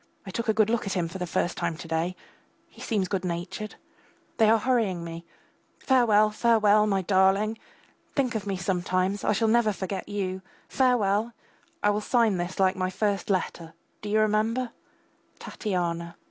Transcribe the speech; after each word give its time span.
I 0.25 0.31
took 0.31 0.49
a 0.49 0.53
good 0.55 0.71
look 0.71 0.87
at 0.87 0.93
him 0.93 1.07
for 1.07 1.19
the 1.19 1.27
first 1.27 1.55
time 1.55 1.77
to 1.77 1.87
day. 1.87 2.15
He 2.71 2.81
seems 2.81 3.07
good 3.07 3.23
natured. 3.23 3.75
They 4.37 4.49
are 4.49 4.57
hurrying 4.57 5.03
me. 5.03 5.25
Farewell, 5.77 6.31
farewell.... 6.31 6.87
My 6.87 7.03
darling!! 7.03 7.59
Think 8.15 8.33
of 8.33 8.47
me 8.47 8.57
sometimes; 8.57 9.23
I 9.23 9.33
shall 9.33 9.47
never 9.47 9.71
forget 9.71 10.09
you. 10.09 10.41
Farewell! 10.67 11.33
I 11.83 11.99
sign 11.99 12.37
this 12.37 12.53
last 12.53 12.59
like 12.59 12.75
my 12.75 12.89
first 12.89 13.29
letter, 13.29 13.75
do 14.01 14.09
you 14.09 14.19
remember? 14.21 14.71
TATYANA. 15.37 16.15